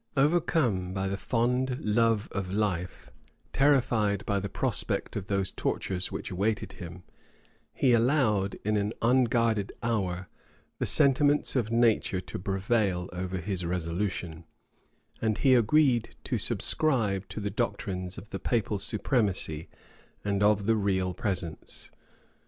Overcome 0.17 0.95
by 0.95 1.07
the 1.07 1.15
fond 1.15 1.77
love 1.79 2.27
of 2.31 2.51
life, 2.51 3.11
terrified 3.53 4.25
by 4.25 4.39
the 4.39 4.49
prospect 4.49 5.15
of 5.15 5.27
those 5.27 5.51
tortures 5.51 6.11
which 6.11 6.31
awaited 6.31 6.73
him, 6.73 7.03
he 7.71 7.93
allowed, 7.93 8.55
in 8.63 8.77
an 8.77 8.93
unguarded 9.03 9.71
hour, 9.83 10.27
the 10.79 10.87
sentiments 10.87 11.55
of 11.55 11.69
nature 11.69 12.19
to 12.19 12.39
prevail 12.39 13.11
over 13.13 13.37
his 13.37 13.63
resolution, 13.63 14.43
and 15.21 15.37
he 15.37 15.53
agreed 15.53 16.15
to 16.23 16.39
subscribe 16.39 17.29
the 17.29 17.51
doctrines 17.51 18.17
of 18.17 18.31
the 18.31 18.39
papal 18.39 18.79
supremacy 18.79 19.69
and 20.25 20.41
of 20.41 20.65
the 20.65 20.75
real 20.77 21.13
presence. 21.13 21.91